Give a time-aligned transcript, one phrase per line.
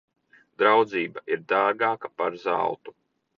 [0.61, 2.97] Draudzība ir dārgāka par zeltu.